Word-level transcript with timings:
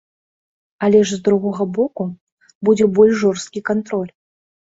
Але 0.85 1.01
ж 1.09 1.17
з 1.17 1.25
другога 1.27 1.67
боку, 1.77 2.03
будзе 2.69 2.85
больш 2.97 3.13
жорсткі 3.23 3.63
кантроль. 3.71 4.09